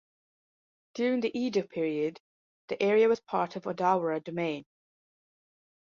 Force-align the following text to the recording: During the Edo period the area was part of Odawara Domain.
During 0.95 1.19
the 1.21 1.37
Edo 1.39 1.61
period 1.61 2.19
the 2.69 2.81
area 2.81 3.07
was 3.07 3.19
part 3.19 3.55
of 3.55 3.65
Odawara 3.67 4.19
Domain. 4.23 4.65